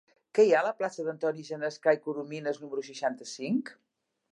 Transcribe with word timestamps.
Què 0.37 0.45
hi 0.47 0.53
ha 0.55 0.61
a 0.61 0.65
la 0.67 0.71
plaça 0.79 1.05
d'Antoni 1.09 1.45
Genescà 1.51 1.95
i 1.99 2.03
Corominas 2.09 2.61
número 2.67 2.91
seixanta-cinc? 2.93 3.77